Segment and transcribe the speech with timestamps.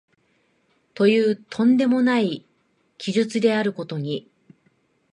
[0.95, 2.43] という飛んでもない
[2.97, 4.27] 奇術であることに、